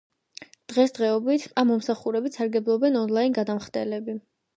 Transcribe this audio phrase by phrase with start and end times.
[0.71, 4.17] დღეს დღეობით ამ მომსახურებით სარგებლობენ ონლაინ გადამხდელები.